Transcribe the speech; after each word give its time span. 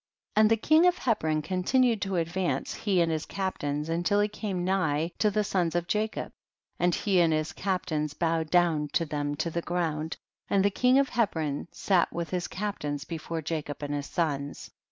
39. 0.35 0.41
And 0.43 0.49
the 0.49 0.57
king 0.67 0.87
of 0.87 0.97
Hebron 0.97 1.41
con 1.43 1.61
tinued 1.63 2.01
to 2.01 2.15
advance, 2.15 2.73
he 2.73 3.01
and 3.01 3.11
his 3.11 3.27
cap 3.27 3.59
tains, 3.59 3.87
until 3.87 4.19
he 4.19 4.27
came 4.27 4.63
nigh 4.65 5.11
to 5.19 5.29
the 5.29 5.43
sons 5.43 5.75
of 5.75 5.85
Jacob, 5.85 6.31
and 6.79 6.95
he 6.95 7.19
and 7.21 7.31
his 7.31 7.53
captains 7.53 8.15
bowed 8.15 8.49
down 8.49 8.87
to 8.93 9.05
them 9.05 9.35
to 9.35 9.51
the 9.51 9.61
ground, 9.61 10.17
and 10.49 10.65
the 10.65 10.71
king 10.71 10.97
of 10.97 11.09
Hebron 11.09 11.67
sat 11.71 12.11
with 12.11 12.31
his 12.31 12.47
captains 12.47 13.03
before 13.05 13.43
Jacob 13.43 13.83
and 13.83 13.93
his 13.93 14.07
sons. 14.07 14.71